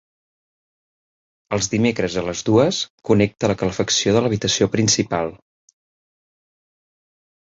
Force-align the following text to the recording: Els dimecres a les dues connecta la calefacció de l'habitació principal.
Els 1.57 1.67
dimecres 1.73 2.15
a 2.21 2.23
les 2.29 2.41
dues 2.47 2.79
connecta 3.09 3.49
la 3.51 3.55
calefacció 3.59 4.13
de 4.15 4.23
l'habitació 4.27 4.69
principal. 4.77 5.29